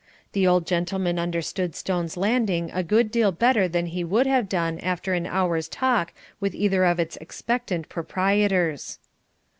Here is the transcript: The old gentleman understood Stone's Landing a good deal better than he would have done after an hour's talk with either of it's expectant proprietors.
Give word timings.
The 0.31 0.47
old 0.47 0.65
gentleman 0.65 1.19
understood 1.19 1.75
Stone's 1.75 2.17
Landing 2.17 2.71
a 2.73 2.81
good 2.81 3.11
deal 3.11 3.31
better 3.31 3.67
than 3.67 3.85
he 3.85 4.03
would 4.03 4.25
have 4.25 4.49
done 4.49 4.79
after 4.79 5.13
an 5.13 5.27
hour's 5.27 5.67
talk 5.67 6.11
with 6.39 6.55
either 6.55 6.85
of 6.85 6.99
it's 6.99 7.17
expectant 7.17 7.87
proprietors. 7.87 8.97